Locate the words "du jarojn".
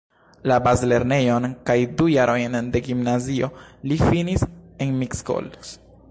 1.99-2.57